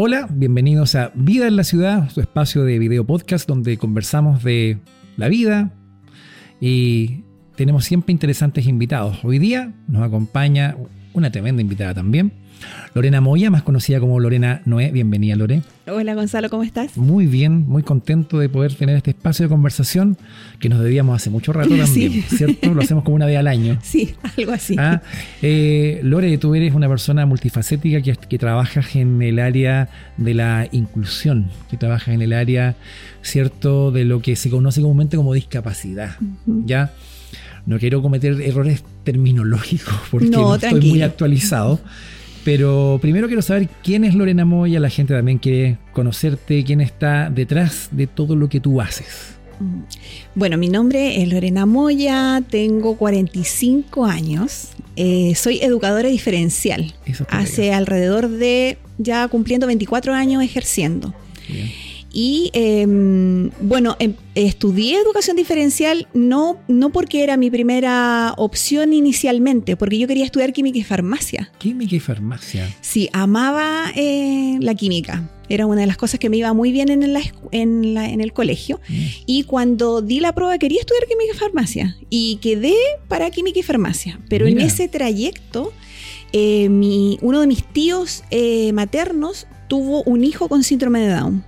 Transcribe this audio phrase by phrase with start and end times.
[0.00, 4.78] Hola, bienvenidos a Vida en la Ciudad, su espacio de video podcast donde conversamos de
[5.16, 5.72] la vida
[6.60, 7.24] y
[7.56, 9.24] tenemos siempre interesantes invitados.
[9.24, 10.76] Hoy día nos acompaña
[11.14, 12.32] una tremenda invitada también,
[12.94, 14.90] Lorena Moya, más conocida como Lorena Noé.
[14.90, 15.62] Bienvenida, Lore.
[15.86, 16.96] Hola, Gonzalo, ¿cómo estás?
[16.96, 20.16] Muy bien, muy contento de poder tener este espacio de conversación
[20.58, 22.74] que nos debíamos hace mucho rato también, ¿cierto?
[22.74, 23.78] Lo hacemos como una vez al año.
[23.88, 24.76] Sí, algo así.
[24.78, 25.00] Ah,
[25.40, 29.88] eh, Lore, tú eres una persona multifacética que, que trabajas en el área
[30.18, 32.76] de la inclusión, que trabajas en el área,
[33.22, 36.16] ¿cierto?, de lo que se conoce comúnmente como discapacidad,
[36.46, 36.92] ¿ya?
[37.66, 41.80] No quiero cometer errores terminológicos porque no, estoy muy actualizado.
[42.48, 47.28] Pero primero quiero saber quién es Lorena Moya, la gente también quiere conocerte, quién está
[47.28, 49.34] detrás de todo lo que tú haces.
[49.60, 49.80] Mm.
[50.34, 56.94] Bueno, mi nombre es Lorena Moya, tengo 45 años, eh, soy educadora diferencial.
[57.28, 61.12] Hace alrededor de ya cumpliendo 24 años ejerciendo.
[61.50, 61.70] Bien.
[62.12, 69.76] Y em, bueno, em, estudié educación diferencial no, no porque era mi primera opción inicialmente,
[69.76, 71.50] porque yo quería estudiar química y farmacia.
[71.58, 72.68] Química y farmacia.
[72.80, 75.30] Sí, amaba eh, la química.
[75.50, 77.02] Era una de las cosas que me iba muy bien en,
[77.52, 78.80] en, en el colegio.
[78.88, 79.04] Mm.
[79.26, 81.96] Y cuando di la prueba quería estudiar química y farmacia.
[82.10, 82.74] Y quedé
[83.08, 84.20] para química y farmacia.
[84.28, 85.72] Pero en ese trayecto,
[86.32, 91.44] eh, mi, uno de mis tíos eh, maternos tuvo un hijo con síndrome de Down.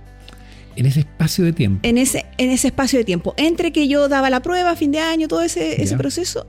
[0.75, 1.79] En ese espacio de tiempo.
[1.83, 3.33] En ese, en ese espacio de tiempo.
[3.37, 6.47] Entre que yo daba la prueba, fin de año, todo ese, ese proceso,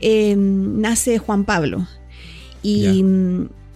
[0.00, 1.86] eh, nace Juan Pablo.
[2.62, 3.04] Y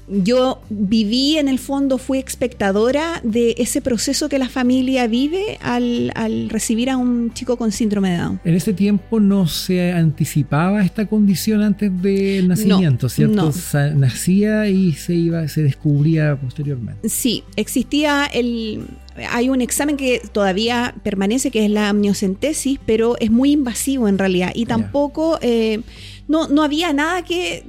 [0.09, 6.13] yo viví en el fondo, fui espectadora de ese proceso que la familia vive al,
[6.49, 8.41] recibir a un chico con síndrome de Down.
[8.45, 13.53] En ese tiempo no se anticipaba esta condición antes del nacimiento, ¿cierto?
[13.97, 17.09] Nacía y se iba, se descubría posteriormente.
[17.09, 18.87] Sí, existía el
[19.31, 24.19] hay un examen que todavía permanece, que es la amniocentesis, pero es muy invasivo en
[24.19, 24.53] realidad.
[24.55, 25.81] Y tampoco, eh,
[26.29, 27.65] no, no había nada que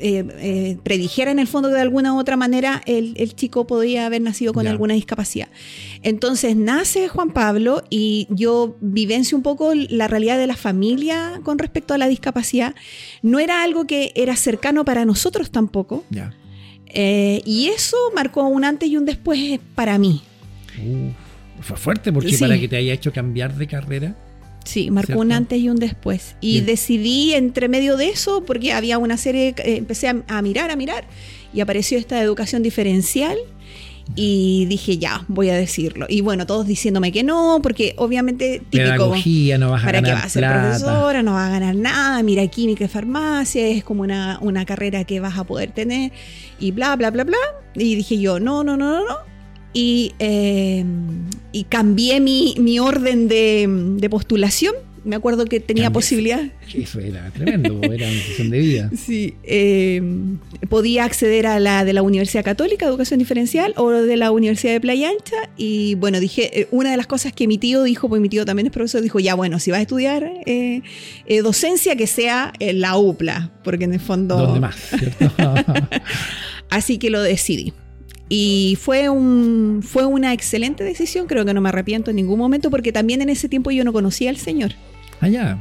[0.00, 4.06] eh, eh, predijera en el fondo que de alguna u otra manera el, chico podía
[4.06, 5.48] haber nacido con alguna discapacidad.
[6.02, 11.58] Entonces nace Juan Pablo y yo vivencio un poco la realidad de la familia con
[11.58, 12.74] respecto a la discapacidad.
[13.22, 16.04] No era algo que era cercano para nosotros tampoco.
[16.86, 20.22] Eh, y eso marcó un antes y un después para mí.
[21.60, 24.16] fue fuerte porque para que te haya hecho cambiar de carrera.
[24.64, 26.36] Sí, marcó un antes y un después.
[26.40, 30.76] Y decidí entre medio de eso, porque había una serie, eh, empecé a, mirar, a
[30.76, 31.04] mirar,
[31.52, 33.36] y apareció esta educación diferencial.
[34.16, 36.04] Y dije, ya, voy a decirlo.
[36.10, 39.14] Y bueno, todos diciéndome que no, porque obviamente típico.
[39.58, 41.22] no vas a ¿Para qué vas a ser profesora?
[41.22, 42.22] No vas a ganar nada.
[42.22, 46.12] Mira, química y farmacia es como una, una carrera que vas a poder tener.
[46.60, 47.38] Y bla, bla, bla, bla.
[47.74, 49.33] Y dije yo, no, no, no, no, no
[49.74, 50.84] y, eh,
[51.52, 54.74] y cambié mi, mi orden de, de, postulación.
[55.04, 56.40] Me acuerdo que tenía posibilidad.
[56.72, 58.90] Eso era tremendo, era una decisión de vida.
[58.96, 60.00] Sí, eh,
[60.70, 64.80] podía acceder a la de la Universidad Católica, Educación Diferencial, o de la Universidad de
[64.80, 65.50] Playa Ancha.
[65.58, 68.46] Y bueno, dije, eh, una de las cosas que mi tío dijo, pues mi tío
[68.46, 70.30] también es profesor, dijo, ya bueno, si vas a estudiar
[71.42, 74.38] docencia, que sea en la UPLA, porque en el fondo...
[74.38, 74.76] ¿Dónde más?
[74.98, 75.30] ¿cierto?
[76.70, 77.74] Así que lo decidí.
[78.28, 82.70] Y fue, un, fue una excelente decisión, creo que no me arrepiento en ningún momento,
[82.70, 84.72] porque también en ese tiempo yo no conocía al Señor.
[85.20, 85.58] Allá.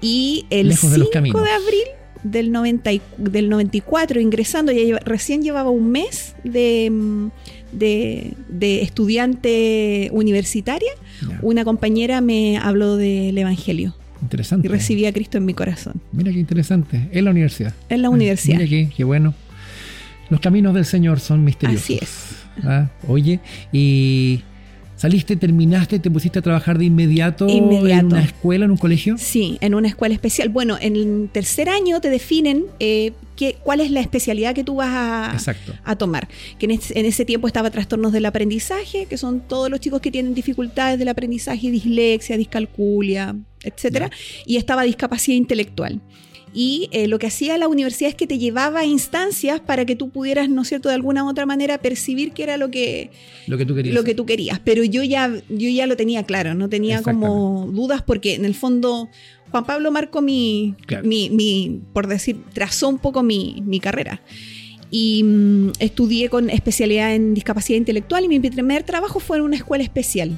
[0.00, 1.84] Y el 5 de, abril
[2.22, 7.30] del, 90, del 94, ingresando, ya recién llevaba un mes de,
[7.72, 10.92] de, estudiante universitaria,
[11.42, 13.96] una compañera me habló del Evangelio.
[14.22, 14.68] Interesante.
[14.68, 16.00] Y recibí a Cristo en mi corazón.
[16.12, 17.08] Mira qué interesante.
[17.12, 17.74] En la universidad.
[17.88, 18.58] En la universidad.
[18.58, 19.34] Mira qué, qué bueno.
[20.30, 21.84] Los caminos del Señor son misteriosos.
[21.84, 22.36] Así es.
[22.64, 23.40] Ah, oye,
[23.72, 24.42] y
[24.96, 29.16] saliste, terminaste, te pusiste a trabajar de inmediato, en una escuela, en un colegio.
[29.16, 30.48] Sí, en una escuela especial.
[30.48, 34.76] Bueno, en el tercer año te definen eh, qué, cuál es la especialidad que tú
[34.76, 35.36] vas a,
[35.84, 36.28] a tomar.
[36.58, 40.34] Que en, ese tiempo estaba trastornos del aprendizaje, que son todos los chicos que tienen
[40.34, 44.10] dificultades del aprendizaje, dislexia, discalculia, etcétera,
[44.46, 46.00] y estaba discapacidad intelectual
[46.60, 49.94] y eh, lo que hacía la universidad es que te llevaba a instancias para que
[49.94, 53.12] tú pudieras, ¿no es cierto?, de alguna u otra manera percibir que era lo que,
[53.46, 53.94] lo que, tú, querías.
[53.94, 54.58] Lo que tú querías.
[54.64, 58.56] Pero yo ya, yo ya lo tenía claro, no tenía como dudas porque en el
[58.56, 59.08] fondo
[59.52, 60.74] Juan Pablo marcó mi,
[61.04, 64.20] mi, por decir, trazó un poco mi, mi carrera.
[64.90, 69.54] Y mm, estudié con especialidad en discapacidad intelectual y mi primer trabajo fue en una
[69.54, 70.36] escuela especial.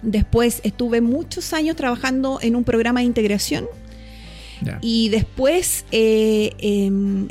[0.00, 3.66] Después estuve muchos años trabajando en un programa de integración
[4.80, 7.28] Y después, eh, em,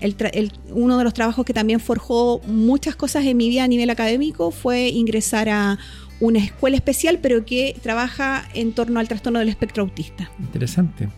[0.71, 4.51] uno de los trabajos que también forjó muchas cosas en mi vida a nivel académico
[4.51, 5.79] fue ingresar a
[6.19, 10.31] una escuela especial, pero que trabaja en torno al trastorno del espectro autista.
[10.39, 11.09] Interesante.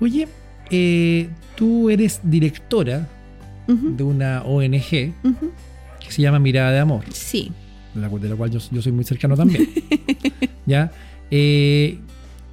[0.00, 0.28] Oye,
[0.70, 3.08] eh, tú eres directora
[3.66, 5.12] de una ONG que
[6.08, 7.04] se llama Mirada de Amor.
[7.12, 7.50] Sí.
[7.94, 9.68] De la, cual yo, soy muy cercano también.
[10.66, 10.92] ¿Ya?
[11.30, 11.98] Eh,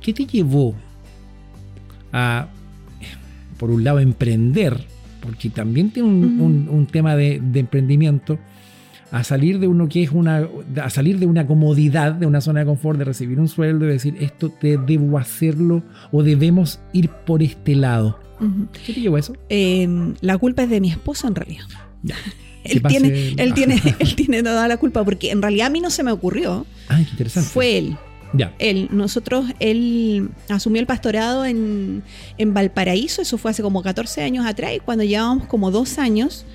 [0.01, 0.73] ¿Qué te llevó
[2.11, 2.47] a,
[3.63, 4.85] por un lado, emprender?
[5.21, 8.37] Porque también tiene un, tema de, emprendimiento
[9.09, 10.49] a salir de uno que es una
[10.81, 13.89] a salir de una comodidad de una zona de confort de recibir un sueldo y
[13.89, 15.81] decir esto te debo hacerlo
[16.11, 18.19] o debemos ir por este lado
[18.85, 19.33] ¿Qué te llevó eso?
[19.47, 21.63] Em, la culpa es de mi esposo en realidad.
[22.65, 25.89] Él tiene, él, tiene, él tiene toda la culpa porque en realidad a mí no
[25.89, 26.65] se me ocurrió.
[26.89, 27.49] Ay, qué interesante.
[27.49, 27.97] Fue él.
[28.33, 28.53] Ya.
[28.59, 32.03] Él, nosotros, él asumió el pastorado en,
[32.37, 36.45] en, Valparaíso, eso fue hace como 14 años atrás, y cuando llevábamos como dos años,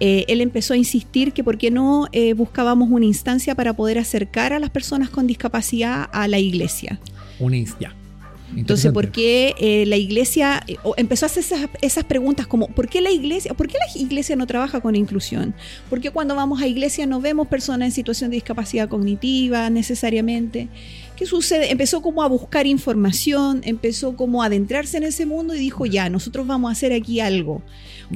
[0.00, 3.98] eh, él empezó a insistir que por qué no eh, buscábamos una instancia para poder
[3.98, 6.98] acercar a las personas con discapacidad a la iglesia.
[7.38, 7.94] Una instancia.
[8.56, 11.44] Entonces, ¿por qué eh, la iglesia eh, empezó a hacer
[11.80, 15.54] esas, preguntas como, ¿por qué la iglesia, por qué la iglesia no trabaja con inclusión?
[15.90, 20.68] ¿Por qué cuando vamos a iglesia no vemos personas en situación de discapacidad cognitiva necesariamente?
[21.24, 21.70] ¿Qué sucede?
[21.70, 26.10] Empezó como a buscar información, empezó como a adentrarse en ese mundo y dijo, ya,
[26.10, 27.62] nosotros vamos a hacer aquí algo.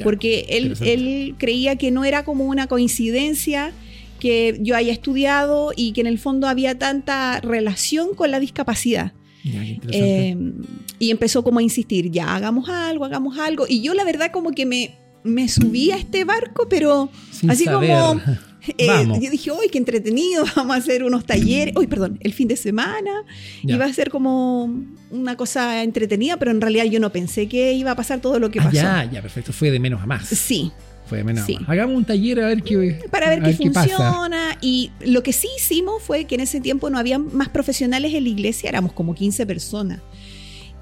[0.02, 3.72] Porque él, él creía que no era como una coincidencia
[4.20, 9.14] que yo haya estudiado y que en el fondo había tanta relación con la discapacidad.
[9.90, 10.52] Em,
[10.98, 13.64] y empezó como a insistir, ya hagamos algo, hagamos algo.
[13.66, 17.08] Y yo la verdad como que me, me subí a este barco, pero
[17.48, 18.20] así como...
[18.76, 22.48] Eh, yo dije, uy, qué entretenido, vamos a hacer unos talleres, uy, perdón, el fin
[22.48, 23.24] de semana,
[23.62, 24.70] iba a ser como
[25.10, 28.50] una cosa entretenida, pero en realidad yo no pensé que iba a pasar todo lo
[28.50, 28.76] que ah, pasó.
[28.76, 30.28] ya, ya, perfecto, fue de menos a más.
[30.28, 30.72] Sí,
[31.08, 34.58] fue menos Hagamos un taller a ver qué Para ver, qué, funciona.
[34.60, 38.24] Y lo que sí hicimos fue que en ese tiempo no había más profesionales en
[38.24, 40.00] la iglesia, éramos como 15 personas.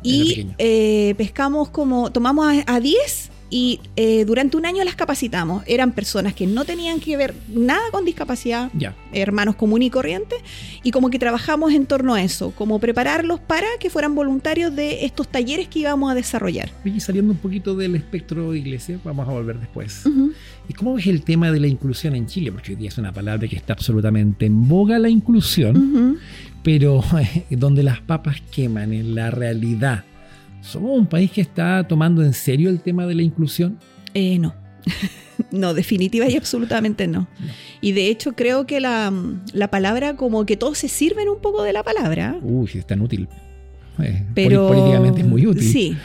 [0.03, 5.63] Y eh, pescamos como, tomamos a 10 y eh, durante un año las capacitamos.
[5.67, 8.71] Eran personas que no tenían que ver nada con discapacidad,
[9.13, 10.39] hermanos comunes y corrientes,
[10.83, 15.05] y como que trabajamos en torno a eso, como prepararlos para que fueran voluntarios de
[15.05, 16.71] estos talleres que íbamos a desarrollar.
[16.85, 20.05] Y saliendo un poquito del espectro de iglesia, vamos a volver después.
[20.69, 22.53] ¿Y cómo ves el tema de la inclusión en Chile?
[22.53, 26.19] Porque hoy día es una palabra que está absolutamente en boga la inclusión,
[26.63, 27.03] pero
[27.51, 30.05] donde las papas queman en la realidad
[30.67, 33.79] ¿Somos un país que está tomando en serio el tema de la inclusión?
[34.15, 34.53] Eh, no.
[35.53, 37.29] no, definitiva y absolutamente no.
[37.81, 39.13] Y de hecho creo que la,
[39.71, 42.39] palabra, como que todos se sirven un poco de la palabra.
[42.43, 43.29] Uy, es tan útil.
[44.03, 45.63] Eh, pero, políticamente es muy útil.
[45.63, 45.97] Sí,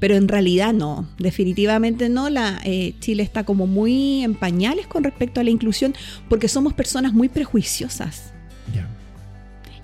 [0.00, 2.28] pero en realidad no, definitivamente no.
[2.28, 5.94] La, eh, Chile está como muy en pañales con respecto a la inclusión
[6.28, 8.31] porque somos personas muy prejuiciosas.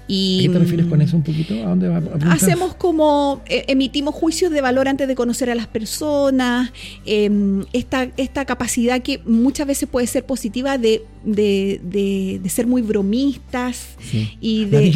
[0.08, 1.54] ¿Qué te refieres con eso un poquito?
[1.54, 2.00] ¿A dónde va?
[2.30, 6.72] hacemos como, eh, emitimos juicios de valor antes de conocer a las personas,
[7.04, 13.96] em, esta, esta capacidad que muchas veces puede ser positiva de, de, ser muy bromistas
[14.40, 14.90] y de...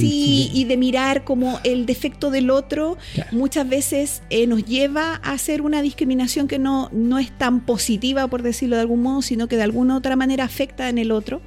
[0.00, 2.96] sí, y de mirar como el defecto del otro,
[3.32, 8.28] muchas veces eh, nos lleva a hacer una discriminación que no, no es tan positiva,
[8.28, 11.42] por decirlo de algún modo, sino que de alguna otra manera afecta en el otro.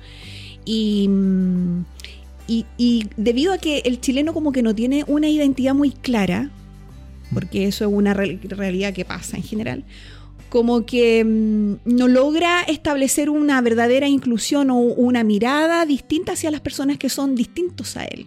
[0.65, 1.07] Y...
[1.07, 1.85] Mm,
[2.50, 6.50] y, debido a que el chileno como que no tiene una identidad muy clara,
[7.34, 9.84] porque eso es una realidad que pasa en general,
[10.50, 16.62] como que mm, no logra establecer una verdadera inclusión o una mirada distinta hacia las
[16.62, 18.25] personas que son distintos a él.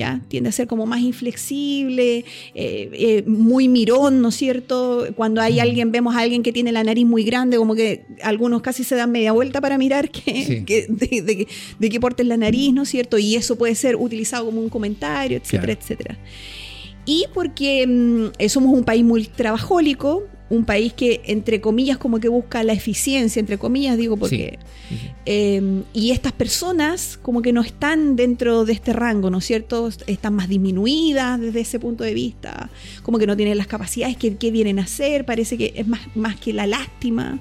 [0.00, 0.22] ¿Ya?
[0.28, 5.06] Tiende a ser como más inflexible, eh, eh, muy mirón, ¿no es cierto?
[5.14, 8.62] Cuando hay alguien, vemos a alguien que tiene la nariz muy grande, como que algunos
[8.62, 11.46] casi se dan media vuelta para mirar que, de,
[11.78, 13.18] de, qué porte es la nariz, ¿no es cierto?
[13.18, 16.18] Y eso puede ser utilizado como un comentario, etcétera, etcétera.
[17.04, 22.28] Y porque mm, somos un país muy trabajólico, un país que, entre comillas, como que
[22.28, 24.58] busca la eficiencia, entre comillas, digo, porque...
[25.24, 29.88] Em, y estas personas como que no están dentro de este rango, ¿no es cierto?
[30.08, 32.68] Están más disminuidas desde ese punto de vista,
[33.04, 36.36] como que no tienen las capacidades que, vienen a hacer, parece que es más, más
[36.36, 37.38] que la lástima.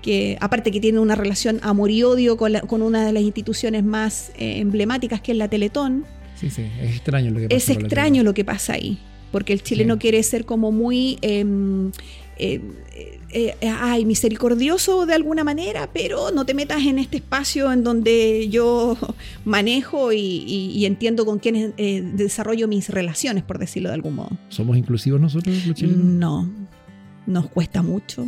[0.00, 3.82] Que, aparte que tiene una relación amor y odio con, con una de las instituciones
[3.82, 6.04] más eh, emblemáticas que es la Teletón.
[6.38, 7.56] Sí, sí, es extraño lo que pasa.
[7.56, 8.98] Es extraño lo que pasa ahí
[9.34, 11.90] porque el chileno quiere ser como muy em,
[12.38, 12.60] eh,
[13.30, 18.48] eh, ay, misericordioso de alguna manera, pero no te metas en este espacio en donde
[18.48, 18.96] yo
[19.44, 24.30] manejo y, entiendo con quiénes desarrollo mis relaciones, por decirlo de algún modo.
[24.48, 26.04] ¿Somos inclusivos nosotros los chilenos?
[26.04, 26.50] No,
[27.26, 28.26] nos cuesta mucho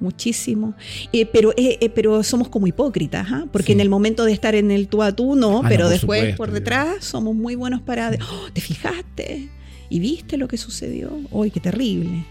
[0.00, 0.74] muchísimo.
[1.12, 3.46] Eh, pero, eh, eh, pero somos como hipócritas, ¿ah?
[3.52, 6.36] porque en el momento de estar en el tú a tú, no, ah, pero después
[6.36, 8.10] por detrás somos muy buenos para...
[8.10, 9.48] Oh, ¿Te fijaste?
[9.90, 11.10] ¿Y viste lo que sucedió?
[11.30, 12.24] ¡Uy, qué terrible!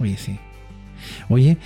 [0.00, 0.38] Oye, sí.
[1.28, 1.56] Oye,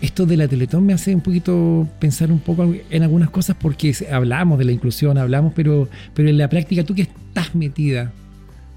[0.00, 3.94] esto de la Teletón me hace un poquito pensar un poco en algunas cosas porque
[4.10, 8.12] hablamos de la inclusión, hablamos, pero, pero en la práctica tú que estás metida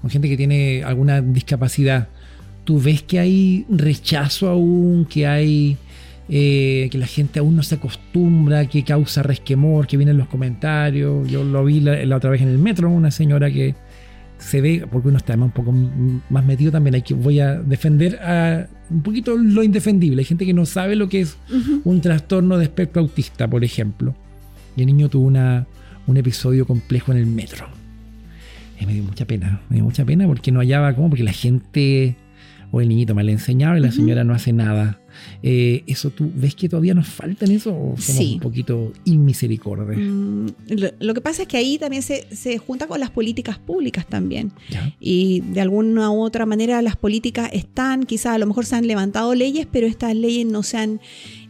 [0.00, 2.08] con gente que tiene alguna discapacidad,
[2.64, 5.78] tú ves que hay rechazo aún, que hay
[6.28, 11.26] eh, que la gente aún no se acostumbra, que causa resquemor, que vienen los comentarios.
[11.30, 13.74] Yo lo vi la, otra vez en el metro, una señora que
[14.38, 18.16] se ve, porque uno está un poco más metido también, hay que, voy a defender
[18.22, 20.20] a un poquito lo indefendible.
[20.20, 21.36] Hay gente que no sabe lo que es
[21.84, 24.14] un trastorno de espectro autista, por ejemplo.
[24.76, 25.66] Y el niño tuvo una,
[26.06, 27.66] un episodio complejo en el metro.
[28.80, 31.32] Y me dio mucha pena, me dio mucha pena porque no hallaba cómo, porque la
[31.32, 32.16] gente
[32.70, 34.98] o el niñito mal enseñado y la señora no hace nada.
[35.42, 39.98] Eh, ¿Eso tú ves que todavía nos falta en eso o somos un poquito inmisericordes?
[39.98, 40.46] Mm,
[40.98, 44.52] lo, que pasa es que ahí también se, se junta con las políticas públicas también.
[45.00, 48.86] Y de alguna u otra manera las políticas están, quizás a lo mejor se han
[48.86, 51.00] levantado leyes, pero estas leyes no se han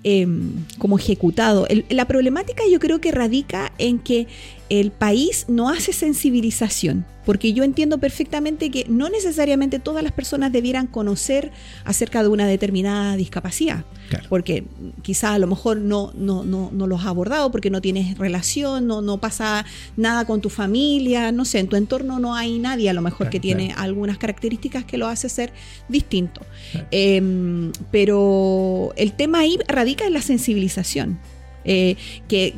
[0.02, 1.66] em, como ejecutado.
[1.88, 4.26] la problemática yo creo que radica en que
[4.70, 10.52] el país no hace sensibilización, porque yo entiendo perfectamente que no necesariamente todas las personas
[10.52, 11.52] debieran conocer
[11.84, 13.53] acerca de una determinada discapacidad,
[14.28, 14.64] porque
[15.02, 18.86] quizás a lo mejor no, no, no, no, los ha abordado porque no tienes relación,
[18.86, 19.64] no, no pasa
[19.96, 23.30] nada con tu familia, no sé, en tu entorno no hay nadie a lo mejor
[23.30, 25.52] que tiene algunas características que lo hace ser
[25.88, 26.42] distinto.
[26.90, 31.18] Em, pero el tema ahí radica en la sensibilización.
[31.66, 31.96] Eh,
[32.28, 32.54] que,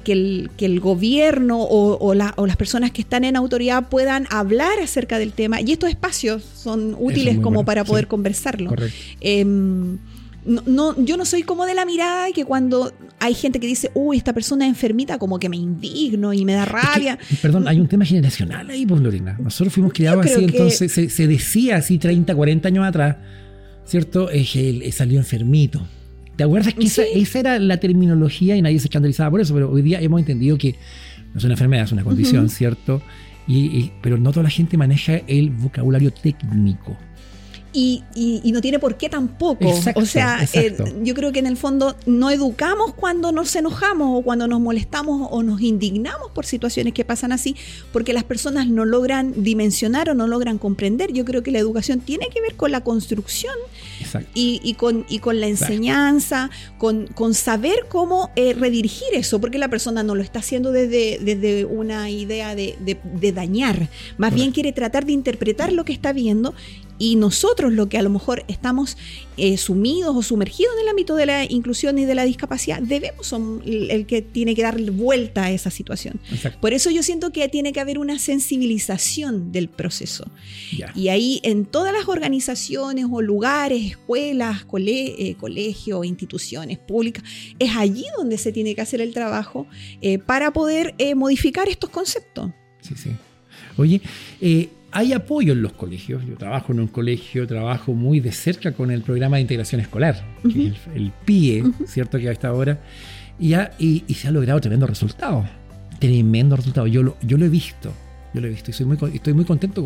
[0.59, 5.61] el, gobierno o, las personas que están en autoridad puedan hablar acerca del tema.
[5.61, 8.75] Y estos espacios son útiles como para poder conversarlo.
[9.21, 9.99] Em,
[10.47, 14.17] no, yo no soy como de la mirada que cuando hay gente que dice, uy,
[14.17, 17.19] esta persona es enfermita, como que me indigno y me da rabia.
[17.43, 19.37] perdón, hay un tema generacional ahí, pues, Lorena.
[19.41, 23.17] Nosotros fuimos criados así, entonces se, decía así 30, 40 años atrás,
[23.85, 24.31] ¿cierto?
[24.31, 25.87] Es que salió enfermito.
[26.37, 29.55] ¿Te acuerdas que esa, era la terminología y nadie se escandalizaba por eso?
[29.55, 30.77] Pero hoy día hemos entendido que
[31.33, 33.03] no es una enfermedad, es una condición, ¿cierto?
[33.49, 36.97] y, pero no toda la gente maneja el vocabulario técnico
[37.77, 39.69] y, no tiene por qué tampoco.
[39.95, 44.23] o sea, eh, yo creo que en el fondo no educamos cuando nos enojamos o
[44.23, 47.55] cuando nos molestamos o nos indignamos por situaciones que pasan así,
[47.93, 51.13] porque las personas no logran dimensionar o no logran comprender.
[51.13, 53.55] Yo creo que la educación tiene que ver con la construcción
[54.33, 59.69] y, con, y con la enseñanza, con, con saber cómo eh, redirigir eso, porque la
[59.69, 62.77] persona no lo está haciendo desde, desde una idea de,
[63.35, 66.55] dañar, más bien quiere tratar de interpretar lo que está viendo
[66.99, 68.97] y nosotros lo que a lo mejor estamos
[69.37, 73.27] eh, sumidos o sumergidos en el ámbito de la inclusión y de la discapacidad, debemos
[73.27, 76.21] ser el, que tiene que dar vuelta a esa situación.
[76.61, 80.31] Por eso yo siento que tiene que haber una sensibilización del proceso.
[80.95, 87.25] Y ahí en todas las organizaciones o lugares, escuelas, eh, colegios, instituciones públicas,
[87.59, 89.67] es allí donde se tiene que hacer el trabajo
[90.01, 92.51] eh, para poder modificar estos conceptos.
[92.81, 93.11] Sí, sí.
[93.77, 94.01] Oye,
[94.97, 96.25] hay apoyo en los colegios.
[96.25, 100.25] Yo trabajo en un colegio, trabajo muy de cerca con el programa de integración escolar,
[100.43, 102.19] el, PIE, ¿cierto?
[102.19, 102.81] Que a esta hora.
[103.39, 105.47] Y, y, se ha logrado tremendo resultado.
[105.99, 106.87] Tremendo resultado.
[106.87, 107.93] Yo lo, yo lo he visto.
[108.33, 109.83] Yo lo he visto y soy muy, estoy muy contento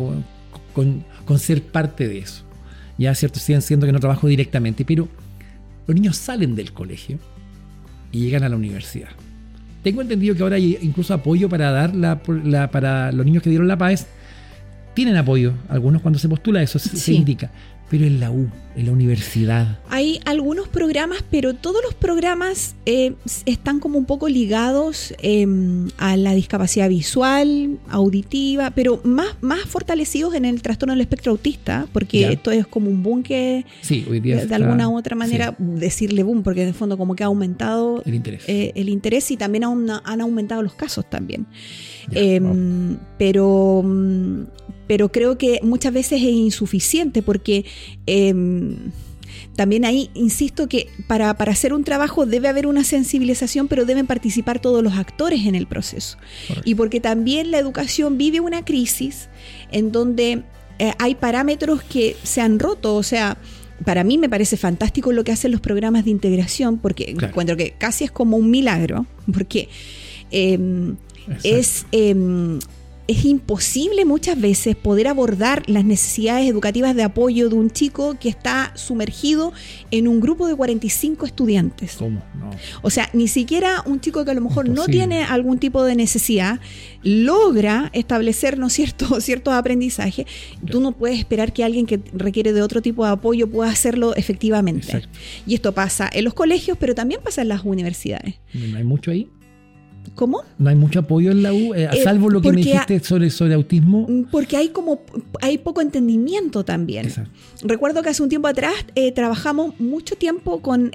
[0.73, 2.43] con, con, ser parte de eso.
[2.97, 3.37] Ya, ¿cierto?
[3.41, 5.09] Siguen siendo que no trabajo directamente, pero
[5.87, 7.19] los niños salen del colegio
[8.13, 9.09] y llegan a la universidad.
[9.83, 12.21] Tengo entendido que ahora hay incluso apoyo para dar la,
[12.71, 14.07] para los niños que dieron la PAES
[14.93, 17.51] tienen apoyo, algunos cuando se postula, eso se indica
[17.91, 19.77] pero en la U, en la universidad.
[19.89, 26.15] Hay algunos programas, pero todos los programas eh, están como un poco ligados em, a
[26.15, 32.31] la discapacidad visual, auditiva, pero más, más fortalecidos en el trastorno del espectro autista, porque
[32.31, 36.23] esto es como un boom que, sí, hoy día de, alguna u otra manera, decirle
[36.23, 39.35] boom, porque en el fondo como que ha aumentado el interés, eh, el interés y
[39.35, 41.45] también han aumentado los casos también.
[42.13, 44.43] Em, pero mm,
[44.91, 47.63] pero creo que muchas veces es insuficiente porque
[48.07, 48.91] em,
[49.55, 54.59] también ahí insisto que para, hacer un trabajo debe haber una sensibilización, pero deben participar
[54.59, 56.17] todos los actores en el proceso.
[56.65, 59.29] Y porque también la educación vive una crisis
[59.71, 60.43] en donde
[60.77, 63.37] eh, hay parámetros que se han roto, o sea,
[63.85, 67.75] para mí me parece fantástico lo que hacen los programas de integración, porque encuentro que
[67.77, 69.69] casi es como un milagro, porque
[70.31, 70.97] em,
[71.43, 72.59] es em,
[73.11, 78.29] es imposible muchas veces poder abordar las necesidades educativas de apoyo de un chico que
[78.29, 79.51] está sumergido
[79.91, 81.95] en un grupo de 45 estudiantes.
[81.97, 82.23] ¿Cómo?
[82.35, 82.51] No.
[82.81, 85.95] O sea, ni siquiera un chico que a lo mejor no tiene algún tipo de
[85.95, 86.59] necesidad
[87.03, 90.25] logra establecer, ¿no cierto?, ciertos aprendizajes.
[90.69, 94.15] Tú no puedes esperar que alguien que requiere de otro tipo de apoyo pueda hacerlo
[94.15, 95.03] efectivamente.
[95.45, 98.35] Y esto pasa en los colegios, pero también pasa en las universidades.
[98.53, 99.27] ¿No hay mucho ahí?
[100.15, 100.43] ¿Cómo?
[100.57, 103.29] No hay mucho apoyo en la U, eh, eh, salvo lo que me dijiste sobre,
[103.29, 104.05] sobre autismo.
[104.07, 105.01] Mm, porque hay como
[105.41, 107.11] hay poco entendimiento también.
[107.63, 110.91] Recuerdo que hace un tiempo atrás eh, trabajamos mucho tiempo con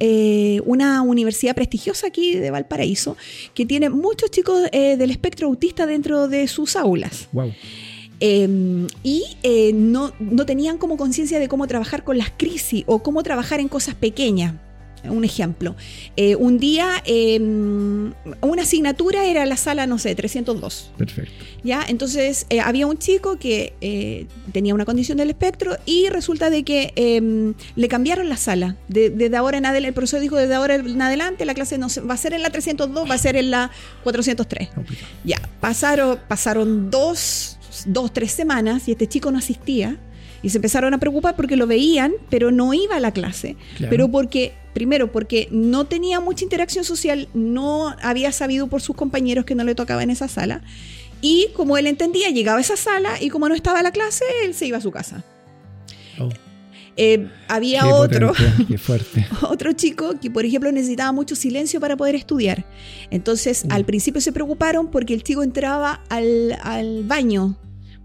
[0.64, 3.16] una universidad prestigiosa aquí de Valparaíso
[3.54, 7.28] que tiene muchos chicos del espectro autista dentro de sus aulas.
[7.32, 7.52] Wow.
[8.20, 9.24] Em, y
[9.74, 13.68] no, no tenían como conciencia de cómo trabajar con las crisis o cómo trabajar en
[13.68, 14.54] cosas pequeñas
[15.04, 15.74] un ejemplo.
[16.16, 20.90] Eh, un día, em, una asignatura era la sala, no sé, 302.
[20.96, 21.32] Perfecto.
[21.62, 21.84] ¿Ya?
[21.86, 26.62] Entonces, eh, había un chico que eh, tenía una condición del espectro y resulta de
[26.62, 28.76] que em, le cambiaron la sala.
[28.88, 32.14] desde ahora en adelante, el profesor dijo, desde ahora en adelante la clase no va
[32.14, 33.70] a ser en la 302, va a ser en la
[34.04, 34.68] 403.
[35.24, 39.98] Ya, pasaron, pasaron dos, dos, tres semanas y este chico no asistía
[40.46, 43.56] y se empezaron a preocupar porque lo veían, pero no iba a la clase.
[43.90, 49.44] Pero porque, primero, porque no tenía mucha interacción social, no había sabido por sus compañeros
[49.44, 50.62] que no le tocaba en esa sala.
[51.20, 54.54] Y como él entendía, llegaba a esa sala y como no estaba la clase, él
[54.54, 55.24] se iba a su casa.
[56.20, 56.28] Oh.
[56.96, 58.32] Eh, había otro,
[58.78, 59.26] fuerte.
[59.42, 62.64] otro chico que, por ejemplo, necesitaba mucho silencio para poder estudiar.
[63.10, 63.74] Entonces, uh.
[63.74, 67.56] al principio se preocuparon porque el chico entraba al, al baño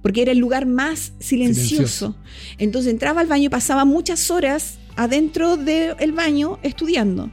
[0.02, 2.16] porque era el lugar más silencioso.
[2.58, 7.32] Entonces entraba al baño y pasaba muchas horas adentro del baño estudiando.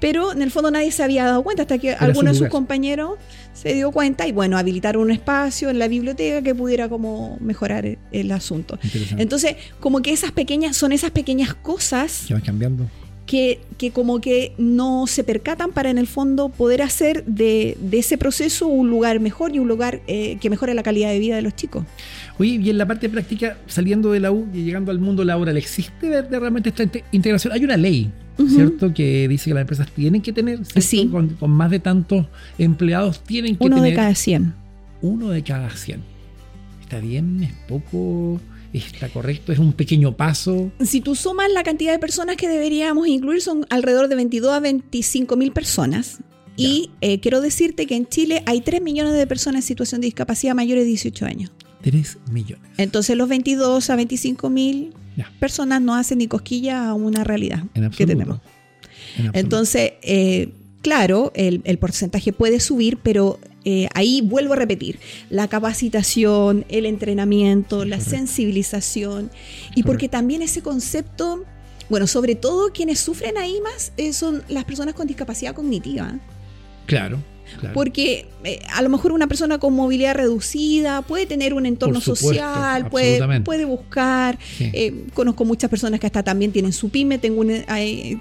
[0.00, 3.12] Pero en el fondo nadie se había dado cuenta hasta que alguno de sus compañeros
[3.54, 7.98] se dio cuenta y bueno, habilitaron un espacio en la biblioteca que pudiera como mejorar
[8.12, 8.78] el, asunto.
[9.16, 12.86] Entonces, como que esas pequeñas, son esas pequeñas cosas que van cambiando
[13.26, 13.60] que,
[13.92, 18.90] como que no se percatan para en el fondo poder hacer de, ese proceso un
[18.90, 21.84] lugar mejor y un lugar eh, que mejore la calidad de vida de los chicos.
[22.38, 25.56] Oye, y en la parte práctica, saliendo de la U y llegando al mundo laboral,
[25.56, 27.52] ¿existe realmente esta integración?
[27.52, 28.10] Hay una ley,
[28.48, 28.92] ¿cierto?
[28.92, 31.08] Que dice que las empresas tienen que tener, sí.
[31.08, 32.26] con, más de tantos
[32.58, 33.78] empleados, tienen que tener...
[33.78, 34.54] Uno de cada 100.
[35.02, 36.00] Uno de cada 100.
[36.82, 37.42] ¿Está bien?
[37.42, 38.40] ¿Es poco?
[38.74, 39.52] ¿Está correcto?
[39.52, 40.72] ¿Es un pequeño paso?
[40.80, 44.60] Si tú sumas la cantidad de personas que deberíamos incluir, son alrededor de 22 a
[44.60, 46.18] 25 mil personas.
[46.56, 50.06] Y eh, quiero decirte que en Chile hay 3 millones de personas en situación de
[50.06, 51.50] discapacidad mayores de 18 años.
[51.82, 52.68] 3 millones.
[52.76, 54.92] Entonces los 22 a 25 mil
[55.38, 57.64] personas no hacen ni cosquilla a una realidad
[57.96, 58.40] que tenemos.
[59.32, 64.98] Entonces, eh, claro, el, porcentaje puede subir, pero eh, ahí vuelvo a repetir,
[65.30, 69.30] la capacitación, el entrenamiento, la sensibilización,
[69.74, 71.44] y porque también ese concepto,
[71.88, 76.18] bueno, sobre todo quienes sufren ahí más eh, son las personas con discapacidad cognitiva.
[76.86, 77.22] Claro.
[77.72, 82.88] Porque eh, a lo mejor una persona con movilidad reducida puede tener un entorno social,
[82.88, 84.38] puede, puede buscar.
[84.60, 87.18] Eh, conozco muchas personas que hasta también tienen su pyme.
[87.18, 87.64] Tengo un,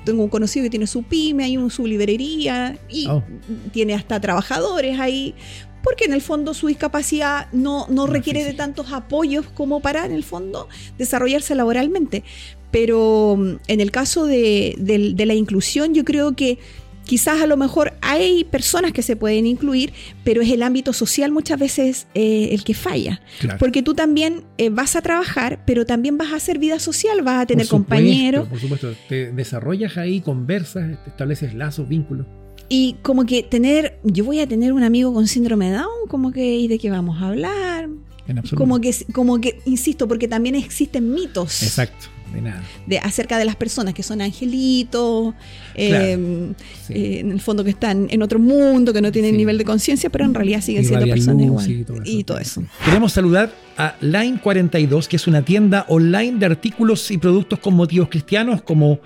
[0.05, 3.23] tengo un conocido que tiene su pyme, hay un, su librería y oh.
[3.71, 5.35] tiene hasta trabajadores ahí.
[5.83, 10.13] Porque en el fondo su discapacidad no, no requiere de tantos apoyos como para, en
[10.13, 12.23] el fondo, desarrollarse laboralmente.
[12.71, 16.57] Pero mm, en el caso de, de la inclusión, yo creo que
[17.05, 21.31] quizás a lo mejor hay personas que se pueden incluir, pero es el ámbito social
[21.31, 23.21] muchas veces eh, el que falla.
[23.59, 27.43] Porque tú también eh, vas a trabajar, pero también vas a hacer vida social, vas
[27.43, 28.47] a tener compañeros.
[28.47, 32.25] Por supuesto, te desarrollas ahí, conversas, estableces lazos, vínculos.
[32.69, 36.31] Y como que tener, yo voy a tener un amigo con síndrome de Down, como
[36.31, 37.89] que, ¿y de qué vamos a hablar?
[38.27, 38.63] En absoluto.
[38.63, 41.61] Como que, como que, insisto, porque también existen mitos.
[41.61, 42.63] Exacto de nada.
[42.85, 45.33] De, acerca de las personas que son angelitos,
[45.75, 46.51] em,
[46.89, 50.09] eh, en el fondo que están en otro mundo, que no tienen nivel de conciencia,
[50.09, 52.03] pero en realidad siguen siendo personas igual.
[52.05, 52.63] Y todo, eso.
[52.83, 57.75] Queremos saludar a Line 42, que es una tienda online de artículos y productos con
[57.75, 58.99] motivos cristianos como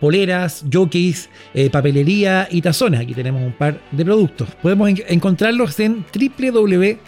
[0.00, 3.00] poleras, jockeys, eh, papelería y tazones.
[3.00, 4.48] Aquí tenemos un par de productos.
[4.60, 6.98] Podemos encontrarlos en www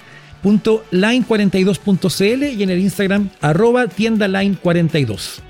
[0.42, 5.40] line42.cl y en el Instagram arroba tienda line42.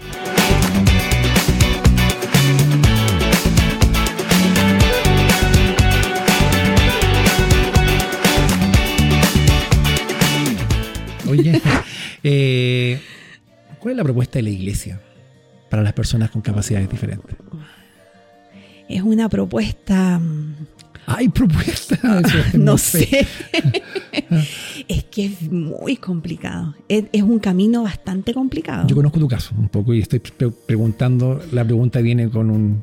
[11.28, 11.60] Oye,
[12.22, 13.00] eh,
[13.80, 15.00] ¿cuál es la propuesta de la iglesia?
[15.68, 17.36] para las personas con capacidades diferentes?
[18.88, 20.20] Es una propuesta...
[21.06, 21.98] ¿Hay propuesta?
[22.54, 23.26] no, sé.
[24.88, 26.74] es que es muy complicado.
[26.88, 28.86] Es, un camino bastante complicado.
[28.88, 30.20] Yo conozco tu caso un poco y estoy
[30.66, 32.82] preguntando, la pregunta viene con un,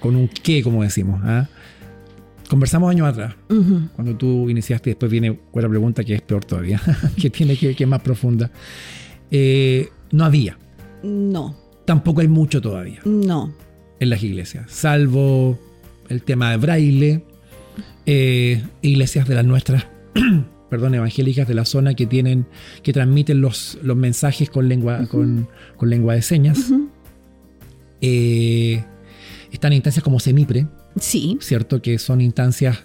[0.00, 1.20] con un qué, como decimos.
[1.24, 1.48] ¿ah?
[2.48, 3.34] Conversamos años atrás,
[3.96, 6.80] cuando tú iniciaste, después viene otra pregunta que es peor todavía,
[7.20, 8.50] que tiene que, que es más profunda.
[9.30, 10.58] Eh, no había.
[11.02, 11.56] No.
[11.86, 13.00] Tampoco hay mucho todavía.
[13.04, 13.52] No.
[13.98, 15.58] En las iglesias, salvo
[16.08, 17.24] el tema de braille,
[18.06, 19.86] eh, iglesias de las nuestras,
[20.70, 22.46] perdón, evangélicas de la zona que tienen,
[22.82, 25.48] que transmiten los, los mensajes con lengua, con,
[25.80, 26.72] lengua de señas.
[28.00, 28.84] Eh,
[29.52, 30.66] están instancias como Semipre,
[30.98, 31.38] Sí.
[31.40, 31.82] ¿Cierto?
[31.82, 32.78] Que son instancias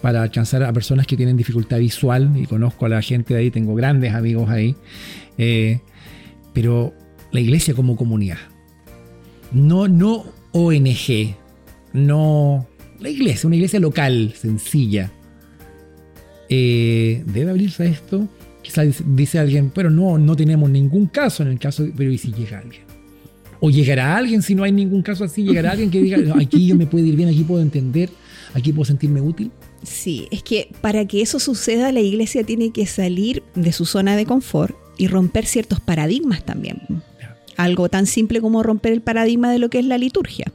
[0.00, 3.50] para alcanzar a personas que tienen dificultad visual, y conozco a la gente de ahí,
[3.50, 4.74] tengo grandes amigos ahí,
[5.38, 5.80] eh,
[6.52, 6.92] pero
[7.30, 8.38] la iglesia como comunidad,
[9.52, 11.36] no, no ONG,
[11.92, 12.66] no
[13.02, 15.10] la iglesia, una iglesia local, sencilla,
[16.48, 18.28] eh, debe abrirse a esto.
[18.62, 22.32] Quizás dice alguien, pero no, no tenemos ningún caso en el caso, pero ¿y si
[22.32, 22.82] llega alguien?
[23.60, 26.76] O llegará alguien, si no hay ningún caso así, llegará alguien que diga, aquí yo
[26.76, 28.10] me puedo ir bien, aquí puedo entender,
[28.54, 29.50] aquí puedo sentirme útil.
[29.82, 34.16] Sí, es que para que eso suceda la iglesia tiene que salir de su zona
[34.16, 36.82] de confort y romper ciertos paradigmas también.
[37.56, 40.52] Algo tan simple como romper el paradigma de lo que es la liturgia.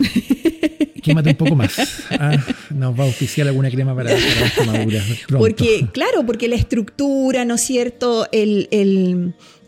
[1.02, 2.02] Quémate un poco más.
[2.10, 2.36] Ah,
[2.70, 5.04] nos va a oficiar alguna crema para, para quemaduras.
[5.28, 8.28] Porque, claro, porque la estructura, ¿no es cierto?
[8.30, 8.68] el,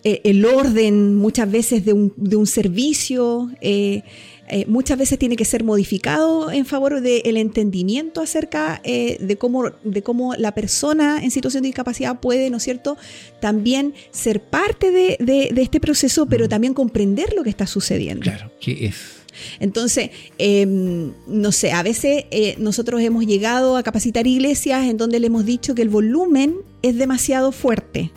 [0.05, 4.03] eh, el orden muchas veces de un, de un servicio, eh,
[4.49, 10.03] eh, muchas veces tiene que ser modificado en favor del entendimiento acerca de, cómo, de
[10.03, 12.97] cómo la persona en situación de discapacidad puede, ¿no es cierto?,
[13.41, 18.23] también ser parte de, de, este proceso, pero también comprender lo que está sucediendo.
[18.23, 19.22] Claro, ¿qué es?
[19.61, 22.25] Entonces, em, no sé, a veces
[22.59, 26.97] nosotros hemos llegado a capacitar iglesias en donde le hemos dicho que el volumen es
[26.97, 28.13] demasiado fuerte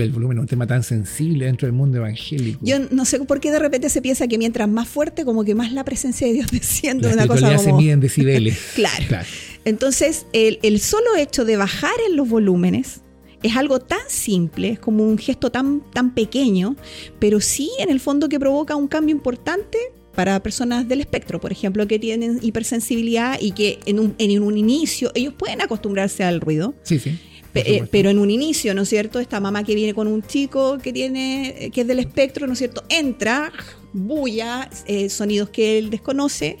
[0.00, 2.60] el volumen es un tema tan sensible dentro del mundo evangélico.
[2.62, 5.54] Yo no sé por qué de repente se piensa que mientras más fuerte, como que
[5.54, 7.12] más la presencia de Dios desciende.
[7.12, 7.58] una cosa como...
[7.58, 8.58] se mide en decibeles.
[8.74, 9.26] claro.
[9.64, 13.00] Entonces, el, el, solo hecho de bajar en los volúmenes
[13.42, 16.76] es algo tan simple, es como un gesto tan, tan pequeño,
[17.18, 19.78] pero sí en el fondo que provoca un cambio importante
[20.16, 24.56] para personas del espectro, por ejemplo, que tienen hipersensibilidad y que en un, en un
[24.56, 26.74] inicio ellos pueden acostumbrarse al ruido.
[26.82, 27.18] Sí, sí.
[27.54, 29.20] Eh, pero en un inicio, ¿no es cierto?
[29.20, 32.58] Esta mamá que viene con un chico que tiene, que es del espectro, ¿no es
[32.58, 32.82] cierto?
[32.88, 33.52] Entra,
[33.92, 36.58] bulla, eh, sonidos que él desconoce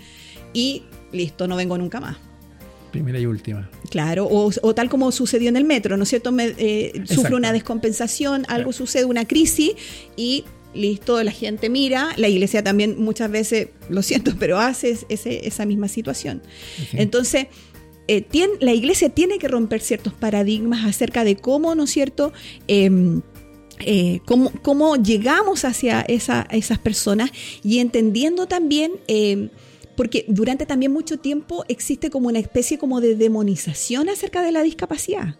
[0.52, 2.16] y listo, no vengo nunca más.
[2.92, 3.68] Primera y última.
[3.90, 6.32] Claro, o, tal como sucedió en el metro, ¿no es cierto?
[6.32, 9.72] Me, eh, sufre una descompensación, algo sucede, una crisis
[10.16, 10.44] y
[10.76, 15.88] listo, la gente mira, la iglesia también muchas veces, lo siento, pero hace esa misma
[15.88, 16.42] situación.
[16.92, 17.46] Entonces,
[18.08, 18.24] eh,
[18.60, 22.32] la iglesia tiene que romper ciertos paradigmas acerca de cómo, ¿no es cierto?,
[22.68, 23.22] em,
[23.80, 27.30] eh, cómo, llegamos hacia esas personas
[27.62, 29.50] y entendiendo también, em,
[29.96, 34.62] porque durante también mucho tiempo existe como una especie como de demonización acerca de la
[34.62, 35.36] discapacidad.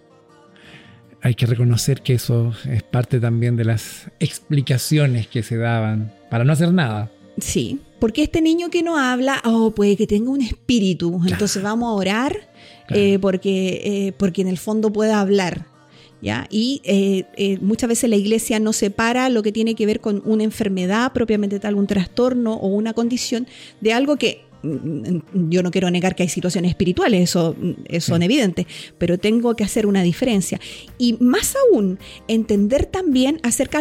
[1.26, 6.44] Hay que reconocer que eso es parte también de las explicaciones que se daban para
[6.44, 7.10] no hacer nada.
[7.40, 11.88] Sí, porque este niño que no habla, oh, puede que tenga un espíritu, entonces vamos
[11.88, 12.48] a orar
[12.90, 15.66] eh, porque, eh, porque en el fondo pueda hablar.
[16.22, 16.46] ¿Ya?
[16.48, 20.44] Y eh, muchas veces la iglesia no separa lo que tiene que ver con una
[20.44, 23.48] enfermedad propiamente tal, un trastorno o una condición,
[23.80, 28.66] de algo que yo no quiero negar que hay situaciones espirituales, eso, eso son evidentes,
[28.98, 30.60] pero tengo que hacer una diferencia.
[30.98, 33.80] Y más aún, entender también acerca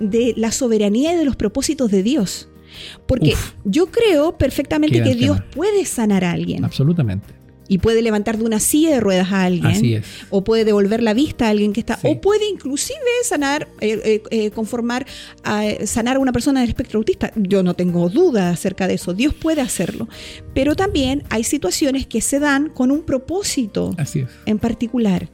[0.00, 2.48] de la soberanía y de los propósitos de Dios.
[3.06, 3.34] Porque
[3.64, 6.64] yo creo perfectamente que Dios puede sanar a alguien.
[6.64, 10.02] Absolutamente y puede levantar de una silla de ruedas a alguien.
[10.30, 11.98] O puede devolver la vista a alguien que está.
[12.02, 15.06] O puede inclusive sanar, eh, eh, eh, conformar,
[15.44, 17.32] a, sanar a una persona del espectro autista.
[17.36, 19.14] Yo no tengo duda acerca de eso.
[19.14, 20.08] Dios puede hacerlo.
[20.54, 23.94] Pero también hay situaciones que se dan con un propósito
[24.46, 25.28] en particular.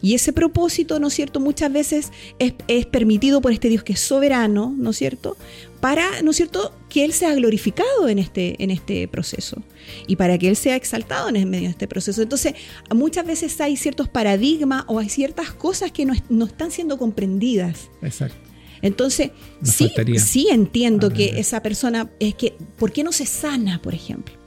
[0.00, 3.94] Y ese propósito, ¿no es cierto?, muchas veces es, es permitido por este Dios que
[3.94, 5.36] es soberano, ¿no es cierto?,
[5.82, 9.64] para, ¿no es cierto?, que Él sea glorificado en este, en este proceso
[10.06, 12.22] y para que Él sea exaltado en medio de este proceso.
[12.22, 12.54] Entonces,
[12.94, 17.90] muchas veces hay ciertos paradigmas o hay ciertas cosas que no, no están siendo comprendidas.
[18.00, 18.36] Exacto.
[18.80, 19.32] Entonces,
[19.64, 24.41] sí, sí entiendo que esa persona es que, ¿por qué no se sana, por ejemplo?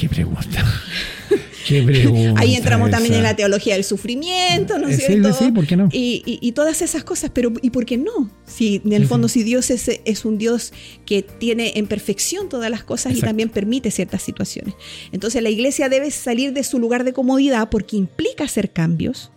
[0.00, 0.64] Qué pregunta.
[1.66, 5.32] Qué pregunta Ahí entramos también en la teología del sufrimiento, ¿no es Sí, cierto?
[5.34, 5.88] sí, ¿por qué no?
[5.92, 8.30] Y, y- y todas esas cosas, pero ¿y por qué no?
[8.46, 9.40] Si en el Sí, fondo, sí.
[9.40, 10.72] si Dios es, es un Dios
[11.04, 14.74] que tiene en perfección todas las cosas y también permite ciertas situaciones.
[15.12, 19.30] Entonces la iglesia debe salir de su lugar de comodidad porque implica hacer cambios,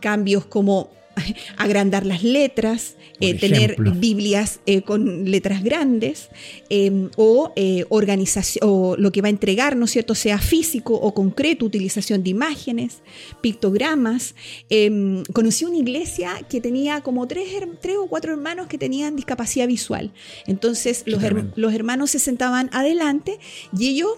[0.00, 0.90] cambios como
[1.56, 3.76] agrandar las letras, eh, tener.
[4.00, 6.28] Biblias eh, con letras grandes
[6.70, 10.94] eh, o eh, organización o lo que va a entregar, ¿no es cierto?, sea físico
[10.94, 12.98] o concreto, utilización de imágenes,
[13.42, 14.34] pictogramas.
[14.70, 17.48] Eh, conocí una iglesia que tenía como tres,
[17.80, 20.12] tres o cuatro hermanos que tenían discapacidad visual.
[20.46, 23.38] Entonces los, her- los hermanos se sentaban adelante
[23.76, 24.12] y ellos,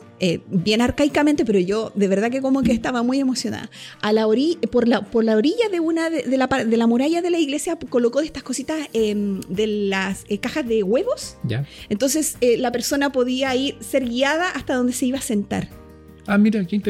[0.48, 4.59] bien arcaicamente, pero yo de verdad que como que estaba muy emocionada, a la ori-
[4.68, 7.38] por, la, por la orilla de una de, de la, de la muralla de la
[7.38, 9.14] iglesia colocó estas cositas eh,
[9.48, 11.37] de las eh, cajas de huevos.
[11.42, 11.64] ¿Ya?
[11.88, 15.68] Entonces eh, la persona podía ir, ser guiada hasta donde se iba a sentar.
[16.24, 16.81] Ah, mira, qué,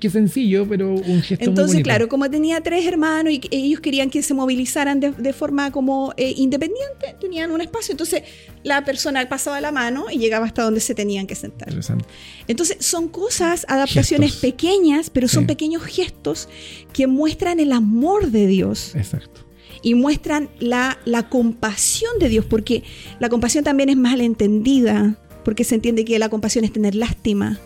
[0.00, 1.84] qué sencillo, pero un gesto muy Entonces, bonito.
[1.84, 6.12] claro, como tenía tres hermanos y ellos querían que se movilizaran de, de forma como
[6.16, 7.92] eh, independiente, tenían un espacio.
[7.92, 8.22] Entonces
[8.64, 11.68] la persona pasaba la mano y llegaba hasta donde se tenían que sentar.
[11.68, 12.04] Interesante.
[12.48, 14.50] Entonces son cosas, adaptaciones Gestos.
[14.50, 15.46] pequeñas, pero son Sí.
[15.54, 16.48] pequeños gestos
[16.92, 19.42] que muestran el amor de Dios Exacto.
[19.82, 22.82] Y muestran la, la compasión de Dios, porque
[23.18, 27.58] la compasión también es mal entendida, porque se entiende que la compasión es tener lástima.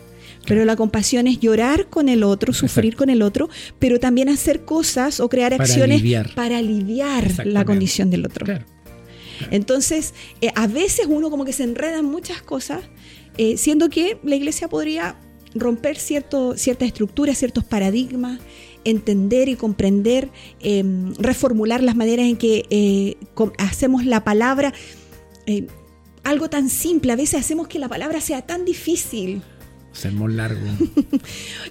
[0.46, 2.98] Pero la compasión es llorar con el otro, sufrir Exacto.
[2.98, 3.48] con el otro,
[3.78, 6.34] pero también hacer cosas o crear Para acciones aliviar.
[6.34, 8.44] para aliviar la condición del otro.
[8.44, 8.66] Claro.
[9.50, 12.82] Entonces, eh, a veces uno como que se enreda en muchas cosas,
[13.38, 15.16] eh, siendo que la iglesia podría
[15.54, 18.40] romper cierto, ciertas estructuras, ciertos paradigmas,
[18.84, 20.84] entender y comprender, eh,
[21.18, 23.16] reformular las maneras en que eh,
[23.58, 24.72] hacemos la palabra.
[25.46, 25.66] eh,
[26.22, 29.42] algo tan simple, a veces hacemos que la palabra sea tan difícil.
[29.94, 30.60] Sermón largo.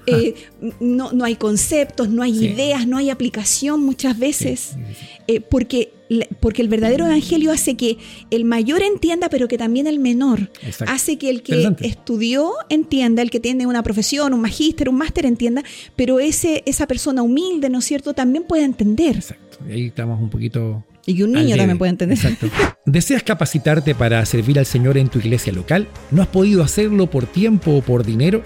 [0.06, 0.34] Eh,
[0.82, 2.46] no, no hay conceptos, no hay Sí.
[2.48, 4.72] ideas, no hay aplicación muchas veces.
[4.74, 4.80] Sí.
[5.28, 5.94] Eh, porque,
[6.42, 7.98] porque el verdadero evangelio hace que
[8.30, 10.52] el mayor entienda, pero que también el menor.
[10.62, 10.94] Exacto.
[10.94, 15.26] Hace que el que estudió entienda, el que tiene una profesión, un magíster, un máster
[15.26, 15.64] entienda,
[15.96, 19.16] pero ese, esa persona humilde, ¿no es cierto?, también puede entender.
[19.18, 19.60] Exacto.
[19.70, 20.84] Y ahí estamos un poquito.
[21.06, 22.18] Y que un niño también puede entender.
[22.18, 22.48] Exacto.
[22.86, 25.88] ¿Deseas capacitarte para servir al Señor en tu iglesia local?
[26.12, 28.42] ¿No has podido hacerlo por tiempo o por dinero?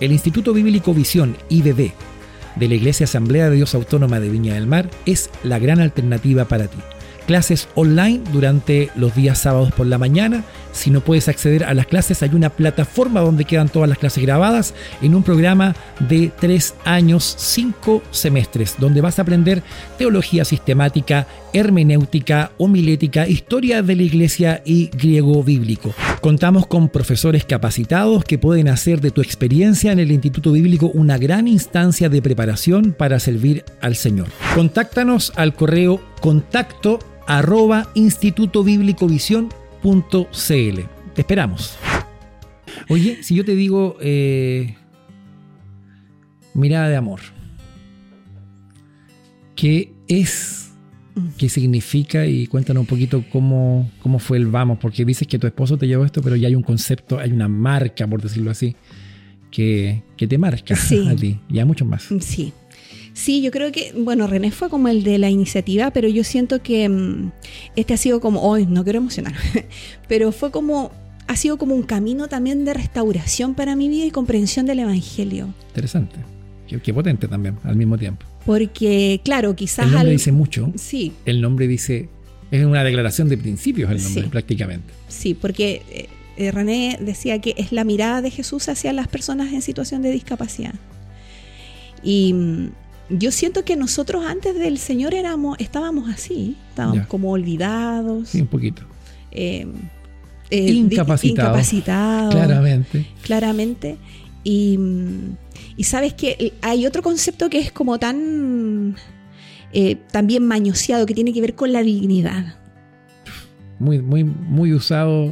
[0.00, 1.92] El Instituto Bíblico Visión, IBB,
[2.56, 6.46] de la Iglesia Asamblea de Dios Autónoma de Viña del Mar, es la gran alternativa
[6.46, 6.78] para ti.
[7.28, 10.44] Clases online durante los días sábados por la mañana.
[10.72, 14.22] Si no puedes acceder a las clases, hay una plataforma donde quedan todas las clases
[14.22, 15.76] grabadas en un programa
[16.08, 19.62] de tres años, cinco semestres, donde vas a aprender
[19.98, 25.92] teología sistemática, hermenéutica, homilética, historia de la iglesia y griego bíblico.
[26.22, 31.18] Contamos con profesores capacitados que pueden hacer de tu experiencia en el Instituto Bíblico una
[31.18, 34.28] gran instancia de preparación para servir al Señor.
[34.54, 40.80] Contáctanos al correo contacto arroba institutobiblicovisión.cl.
[41.14, 41.76] Te esperamos.
[42.88, 44.74] Oye, si yo te digo eh,
[46.54, 47.20] mirada de amor,
[49.56, 50.70] ¿qué es?
[51.36, 52.26] ¿Qué significa?
[52.26, 55.88] Y cuéntanos un poquito cómo, cómo fue el vamos, porque dices que tu esposo te
[55.88, 58.76] llevó esto, pero ya hay un concepto, hay una marca, por decirlo así,
[59.50, 61.08] que, que te marca Sí.
[61.08, 62.08] a ti y a muchos más.
[62.20, 62.52] Sí.
[63.18, 66.62] Sí, yo creo que, bueno, René fue como el de la iniciativa, pero yo siento
[66.62, 67.32] que mm,
[67.74, 69.34] este ha sido como, hoy no quiero emocionar,
[70.08, 70.92] pero fue como,
[71.26, 75.52] ha sido como un camino también de restauración para mi vida y comprensión del Evangelio.
[75.70, 76.16] Interesante.
[76.68, 78.24] Qué, qué potente también, al mismo tiempo.
[78.46, 80.72] Porque, claro, quizás El nombre al- dice mucho.
[80.76, 82.08] Sí, El nombre dice.
[82.52, 84.28] Es una declaración de principios el nombre, Sí.
[84.28, 84.94] prácticamente.
[85.08, 89.52] sí, porque eh, eh, René decía que es la mirada de Jesús hacia las personas
[89.52, 90.74] en situación de discapacidad.
[92.02, 92.68] Y mm,
[93.10, 97.08] yo siento que nosotros antes del Señor éramos, estábamos así, estábamos Ya.
[97.08, 98.28] como olvidados.
[98.28, 98.82] Sí, un poquito.
[99.30, 99.66] eh,
[100.50, 101.48] eh, di- Incapacitado.
[101.48, 103.06] incapacitado, Claramente.
[103.22, 103.96] claramente.
[104.44, 104.78] Y,
[105.76, 108.96] y sabes que hay otro concepto que es como tan
[109.74, 112.54] eh, también mañoseado, que tiene que ver con la dignidad.
[113.78, 115.30] Muy, muy, muy usado.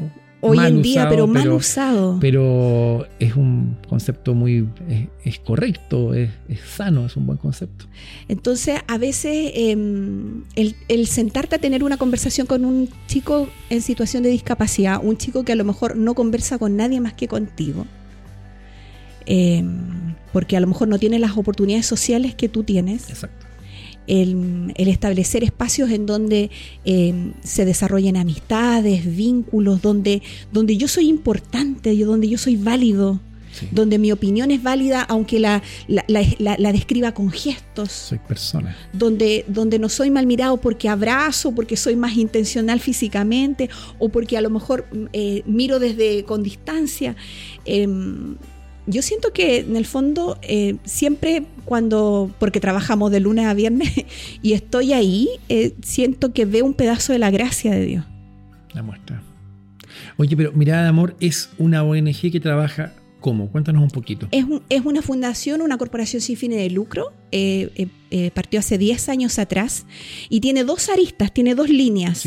[0.48, 2.18] Hoy mal en día, usado, pero mal usado.
[2.20, 4.68] Pero es un concepto muy.
[4.88, 7.86] Es, es correcto, es, es sano, es un buen concepto.
[8.28, 13.82] Entonces, a veces eh, el, el sentarte a tener una conversación con un chico en
[13.82, 17.28] situación de discapacidad, un chico que a lo mejor no conversa con nadie más que
[17.28, 17.86] contigo,
[19.26, 19.64] eh,
[20.32, 23.45] porque a lo mejor no tiene las oportunidades sociales que tú tienes, Exacto.
[24.06, 26.50] El, el establecer espacios en donde
[26.84, 33.20] eh, se desarrollen amistades, vínculos, donde, donde yo soy importante, donde yo soy válido,
[33.70, 37.90] donde mi opinión es válida aunque la, la, describa con gestos.
[37.90, 38.76] Soy persona.
[38.92, 44.36] Donde, donde no soy mal mirado porque abrazo, porque soy más intencional físicamente o porque
[44.36, 47.16] a lo mejor eh, miro desde con distancia.
[47.64, 48.36] Em,
[48.86, 53.92] yo siento que en el fondo eh, siempre cuando, porque trabajamos de lunes a viernes
[54.42, 58.04] y estoy ahí, eh, siento que veo un pedazo de la gracia de Dios.
[58.72, 59.22] La muestra.
[60.16, 63.50] Oye, pero Mirada de Amor es una ONG que trabaja ¿Cómo?
[63.50, 64.28] Cuéntanos un poquito.
[64.30, 67.12] Es, es, una fundación, una corporación sin fines de lucro.
[67.32, 67.88] Eh,
[68.34, 69.84] partió hace 10 años atrás
[70.28, 72.24] y tiene dos aristas, tiene dos líneas.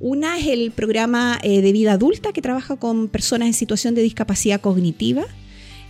[0.00, 4.60] Una es el programa de vida adulta que trabaja con personas en situación de discapacidad
[4.60, 5.24] cognitiva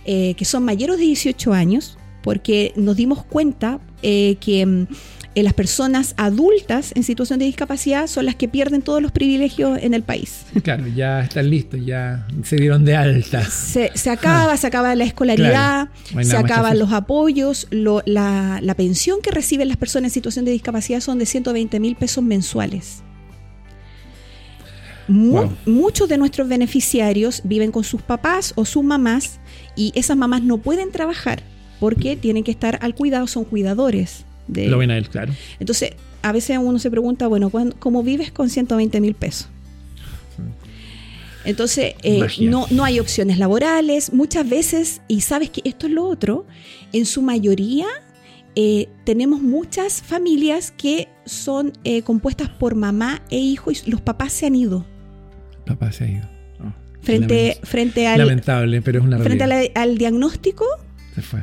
[0.05, 4.87] eh, que son mayores de 18 años, porque nos dimos cuenta eh, que mm,
[5.35, 9.77] eh, las personas adultas en situación de discapacidad son las que pierden todos los privilegios
[9.81, 10.45] en el país.
[10.63, 13.43] Claro, ya están listos, ya se dieron de alta.
[13.43, 15.89] Se, acaba, se acaba la escolaridad,
[16.21, 21.01] se acaban los apoyos, la, la, pensión que reciben las personas en situación de discapacidad
[21.01, 23.04] son de 120 mil pesos mensuales.
[25.07, 29.39] Muchos de nuestros beneficiarios viven con sus papás o sus mamás
[29.75, 31.43] y esas mamás no pueden trabajar
[31.79, 34.25] porque tienen que estar al cuidado, son cuidadores.
[34.47, 34.67] De...
[34.67, 35.33] Lo ven a él, claro.
[35.59, 35.91] Entonces,
[36.21, 39.49] a veces uno se pregunta, bueno, ¿cómo vives con 120 mil pesos?
[41.43, 44.11] Entonces, eh, no, no hay opciones laborales.
[44.13, 46.47] Muchas veces, y sabes que esto es lo otro,
[46.91, 47.85] en su mayoría
[48.55, 54.31] eh, tenemos muchas familias que son eh, compuestas por mamá e hijo y los papás
[54.31, 54.85] se han ido.
[55.65, 56.29] Papá se ha ido.
[56.59, 58.19] Oh, frente, frente al.
[58.19, 60.65] Lamentable, pero es una Frente al, diagnóstico.
[61.13, 61.41] Se fue.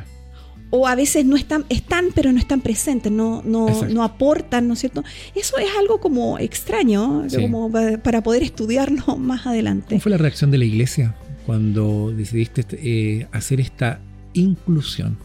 [0.75, 4.73] O a veces no están, están, pero no están presentes, no, no, no aportan, ¿no
[4.73, 5.03] es cierto?
[5.35, 9.89] Eso es algo como extraño, como para poder estudiarlo más adelante.
[9.89, 13.99] ¿Cómo fue la reacción de la iglesia cuando decidiste eh, hacer esta
[14.33, 15.15] inclusión?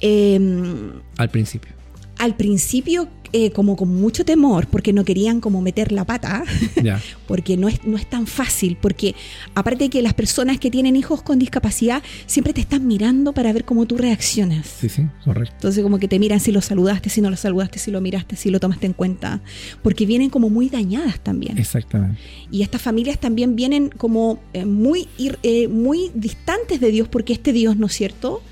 [0.00, 1.72] Em, al principio.
[2.18, 6.44] Al principio eh, como con mucho temor, porque no querían como meter la pata,
[7.28, 9.14] porque no es, no es tan fácil, porque
[9.54, 13.52] aparte de que las personas que tienen hijos con discapacidad siempre te están mirando para
[13.52, 14.66] ver cómo tú reaccionas.
[14.66, 15.54] Sí, sí, correcto.
[15.54, 18.34] Entonces como que te miran si lo saludaste, si no lo saludaste, si lo miraste,
[18.34, 19.40] si lo tomaste en cuenta,
[19.82, 21.56] porque vienen como muy dañadas también.
[21.58, 22.20] Exactamente.
[22.50, 25.06] Y estas familias también vienen como eh, muy,
[25.42, 28.42] eh, muy distantes de Dios, porque este Dios, ¿no es cierto?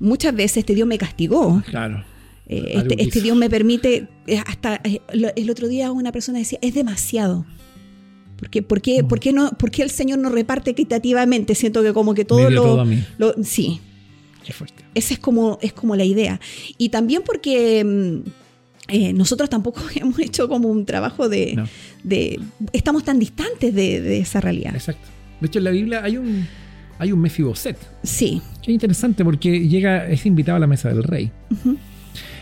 [0.00, 1.60] Muchas veces este Dios me castigó.
[1.66, 2.04] Claro
[2.48, 5.00] eh, este, este, Dios me permite, eh, hasta eh,
[5.36, 7.44] el otro día una persona decía, es demasiado.
[8.38, 11.54] ¿Por qué, por qué, por qué no, por qué el Señor no reparte equitativamente?
[11.54, 12.86] Siento que como que todo lo,
[13.42, 13.80] Sí.
[14.44, 14.82] Qué fuerte.
[14.94, 16.40] Esa es como, es como la idea.
[16.78, 21.62] Y también porque mm, nosotros tampoco hemos hecho como un trabajo de...
[22.02, 22.40] de
[22.72, 24.74] estamos tan distantes de, esa realidad.
[24.74, 25.06] Exacto.
[25.40, 26.46] De hecho, en la Biblia hay un,
[26.98, 27.76] hay un Mefiboset.
[28.02, 28.40] Sí.
[28.62, 31.30] Qué interesante porque llega, es invitado a la mesa del rey.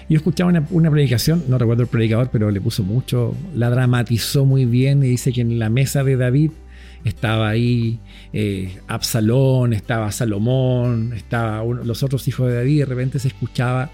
[0.09, 4.65] Yo escuchaba una, predicación, no recuerdo el predicador, pero le puso mucho, la dramatizó muy
[4.65, 6.53] bien y dice que en la mesa de David
[7.05, 7.99] estaba ahí
[8.33, 13.91] eh, Absalón, estaba Salomón, estaba los otros hijos de David y de repente se escuchaba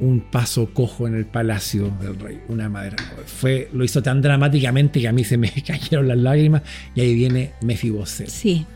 [0.00, 2.96] un paso cojo en el palacio del rey, una madera.
[3.26, 6.62] Fue, lo hizo tan dramáticamente que a mí se me cayeron las lágrimas
[6.94, 8.28] y ahí viene Mefiboset.
[8.28, 8.66] Sí.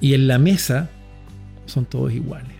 [0.00, 0.88] Y en la mesa
[1.66, 2.56] son todos iguales.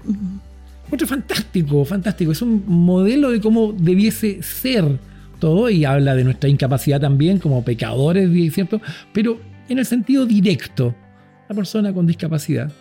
[0.91, 2.33] Otro fantástico, fantástico.
[2.33, 4.99] Es un modelo de cómo debiese ser
[5.39, 8.81] todo y habla de nuestra incapacidad también como pecadores, ¿cierto?
[9.13, 10.95] Pero en el sentido directo,
[11.49, 12.73] la persona con discapacidad,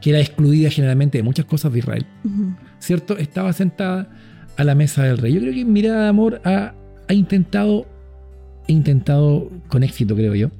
[0.00, 2.06] que era excluida generalmente de muchas cosas de Israel,
[2.78, 3.18] ¿cierto?
[3.18, 4.08] Estaba sentada
[4.56, 5.34] a la mesa del rey.
[5.34, 6.74] Yo creo que Mirada de Amor ha,
[7.08, 7.86] ha intentado,
[8.68, 10.50] ha intentado con éxito, creo yo,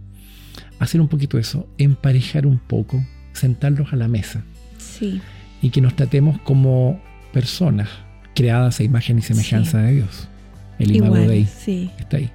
[0.80, 4.42] hacer un poquito eso, emparejar un poco, sentarlos a la mesa.
[4.76, 5.22] Sí
[5.64, 7.00] y que nos tratemos como
[7.32, 7.88] personas
[8.34, 10.28] creadas a imagen y semejanza de Dios.
[10.78, 11.90] El imago de ahí sí.
[11.98, 12.30] está ahí.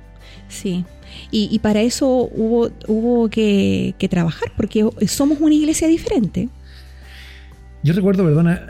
[0.48, 0.84] Sí.
[1.30, 6.50] Y, para eso hubo, hubo que, trabajar, porque somos una iglesia diferente.
[7.84, 8.66] Yo recuerdo, perdona,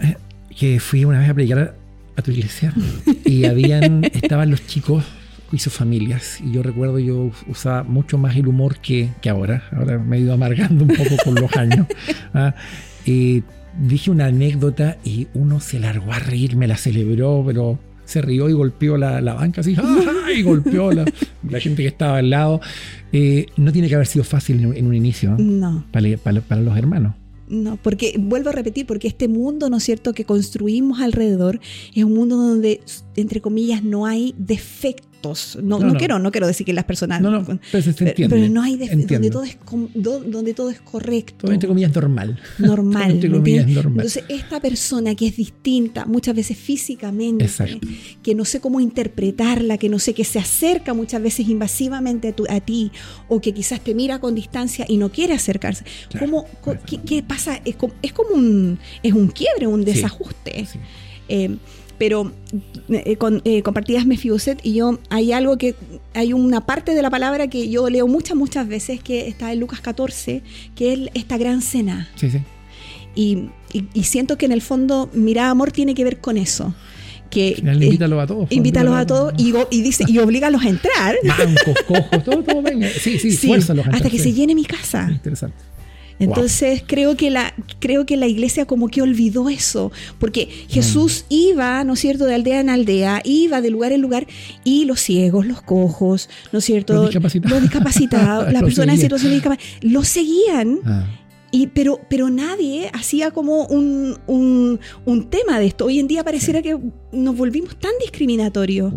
[0.58, 1.76] que fui una vez a predicar
[2.18, 2.74] a, tu iglesia
[3.24, 5.06] y habían, estaban los chicos
[5.54, 6.42] y sus familias.
[6.42, 9.64] Y yo recuerdo, yo usaba mucho más el humor que, ahora.
[9.72, 11.88] Ahora me he ido amargando un poco con los años.
[12.34, 12.54] ¿ah?
[13.06, 13.44] Y
[13.80, 18.50] dije una anécdota y uno se largó a reír, me la celebró, pero se rió
[18.50, 19.76] y golpeó la, banca así,
[20.36, 21.06] y golpeó la,
[21.48, 22.60] la, gente que estaba al lado.
[23.12, 25.86] Eh, no tiene que haber sido fácil en, un inicio no.
[25.92, 27.16] Para, para, los hermanos.
[27.48, 31.60] No, porque vuelvo a repetir, porque este mundo, ¿no es cierto?, que construimos alrededor
[31.96, 32.82] es un mundo donde
[33.16, 35.09] entre comillas, no hay defecto
[35.62, 37.22] no, no, quiero, no quiero decir que las personas.
[37.22, 39.58] No, no, pero, se entiende, pero no hay donde todo, es,
[39.94, 41.46] donde todo es correcto.
[41.46, 42.40] Todo entre comillas normal.
[42.58, 43.12] Normal.
[43.12, 44.06] entre comillas normal.
[44.06, 47.48] Entonces, esta persona que es distinta, muchas veces físicamente,
[48.24, 52.60] que no sé cómo interpretarla, que no sé, que se acerca muchas veces invasivamente a,
[52.62, 52.92] ti,
[53.28, 55.84] o que quizás te mira con distancia y no quiere acercarse.
[56.18, 56.46] ¿Cómo,
[57.06, 57.62] qué, pasa?
[57.66, 60.66] Es como, es como un, es un quiebre, un desajuste.
[61.28, 61.58] Eh,
[62.00, 62.32] pero
[62.88, 65.76] eh, con, eh, compartidas Mefiboset y yo, hay algo que,
[66.16, 69.60] hay una parte de la palabra que yo leo muchas, muchas veces, que está en
[69.60, 70.42] Lucas 14,
[70.76, 72.10] que es esta gran cena.
[72.16, 72.40] Sí, sí.
[73.16, 73.50] Y,
[73.94, 76.74] y, siento que en el fondo, mira, amor tiene que ver con eso.
[77.30, 78.48] Que, invítalos a todos.
[78.48, 81.16] Pues, invítalos a todos y, y, dice, y oblígalos a entrar.
[81.24, 82.88] Bancos, cojos, todo, todo venga.
[82.90, 85.10] Sí, sí, sí a entrar, Hasta que se llene mi casa.
[85.12, 85.58] Interesante.
[86.20, 91.34] Entonces creo, que la, creo que la iglesia como que olvidó eso, porque Jesús mm.
[91.34, 94.28] iba, ¿no es cierto?, de aldea en aldea, iba de lugar en lugar,
[94.64, 99.36] y los ciegos, los cojos, ¿no es cierto?, los discapacitados, las personas en situación de
[99.36, 100.80] discapacidad, los seguían.
[100.86, 101.06] Ah.
[101.52, 105.86] Y, pero, pero nadie hacía como un, un, tema de esto.
[105.86, 106.78] Hoy en día pareciera que
[107.12, 108.94] nos volvimos tan discriminatorios.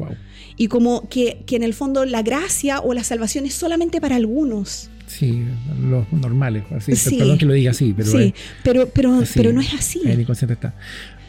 [0.59, 4.16] Y como que, que en el fondo la gracia o la salvación es solamente para
[4.16, 4.91] algunos.
[5.13, 5.45] Sí,
[5.79, 8.33] los normales, así, perdón que lo diga así, pero, sí,
[8.65, 10.01] pero, pero, pero no es así.
[10.07, 10.75] El inconsciente está.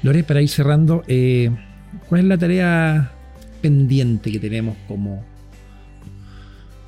[0.04, 1.52] Lore, para ir cerrando, eh,
[2.08, 3.12] ¿cuál es la tarea
[3.62, 5.26] pendiente que tenemos como,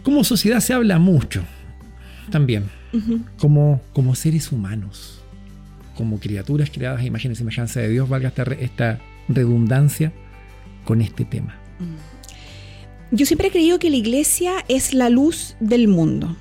[0.03, 0.61] como sociedad?
[0.61, 1.43] Se habla mucho
[2.29, 2.63] también,
[3.39, 5.19] como, como seres humanos,
[5.97, 10.13] como criaturas creadas a imagen y semejanza de Dios, valga esta, esta redundancia
[10.85, 11.59] con este tema.
[13.11, 16.37] Yo siempre he creído que la iglesia es la luz del mundo.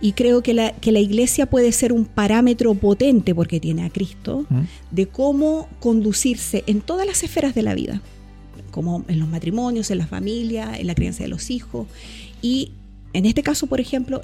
[0.00, 3.90] Y creo que la, que la iglesia puede ser un parámetro potente, porque tiene a
[3.90, 4.46] Cristo,
[4.90, 8.00] de cómo conducirse en todas las esferas de la vida,
[8.70, 11.86] como en los matrimonios, en la familia, en la crianza de los hijos.
[12.42, 12.72] Y
[13.12, 14.20] en este caso, por ejemplo,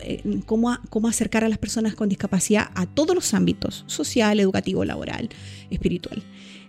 [0.47, 5.29] cómo, cómo acercar a las personas con discapacidad a todos los ámbitos, social, educativo, laboral,
[5.71, 6.23] espiritual.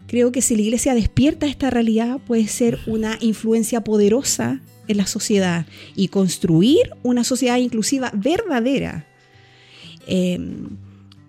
[0.07, 5.07] Creo que si la iglesia despierta esta realidad, puede ser una influencia poderosa en la
[5.07, 5.65] sociedad
[5.95, 9.05] y construir una sociedad inclusiva verdadera.
[10.07, 10.77] Em,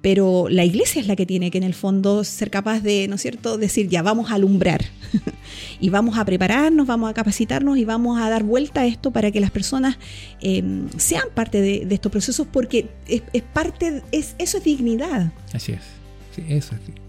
[0.02, 3.16] pero la iglesia es la que tiene que en el fondo ser capaz de, ¿no
[3.16, 4.84] es cierto?, decir, ya vamos a alumbrar
[5.80, 9.32] y vamos a prepararnos, vamos a capacitarnos y vamos a dar vuelta a esto para
[9.32, 9.98] que las personas
[10.40, 15.32] em, sean parte de, estos procesos porque es, parte, es, eso es dignidad.
[15.52, 15.82] Así es,
[16.36, 17.05] sí, eso es dignidad.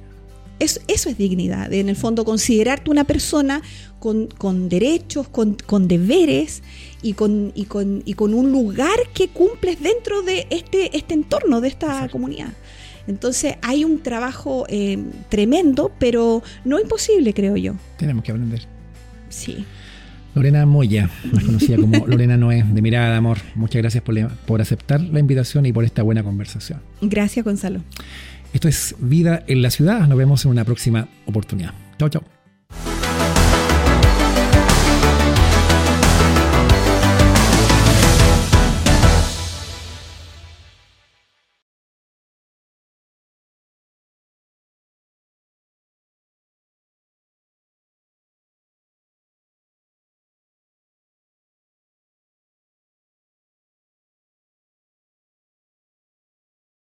[0.60, 3.62] Eso, eso, es dignidad, en el fondo considerarte una persona
[3.99, 6.64] con, derechos, con, deberes
[7.01, 11.62] y con, y, con, y con un lugar que cumples dentro de este, este entorno,
[11.62, 12.53] de esta comunidad.
[13.08, 14.97] Entonces hay un trabajo eh,
[15.30, 17.74] tremendo, pero no imposible, creo yo.
[17.97, 18.62] Tenemos que aprender.
[19.30, 19.66] Sí.
[20.36, 23.39] Lorena Moya, más conocida como Lorena Noé, de Mirada de Amor.
[23.55, 26.80] Muchas gracias por, por aceptar la invitación y por esta buena conversación.
[27.01, 27.82] Gracias, Gonzalo.
[28.54, 30.08] Esto es Vida en la Ciudad.
[30.08, 31.74] Nos vemos en una próxima oportunidad.
[31.98, 32.37] Chao, chao.